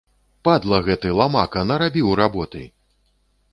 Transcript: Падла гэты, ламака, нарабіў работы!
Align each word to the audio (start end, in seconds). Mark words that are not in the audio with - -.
Падла 0.47 0.79
гэты, 0.87 1.11
ламака, 1.19 1.63
нарабіў 1.73 2.11
работы! 2.23 2.65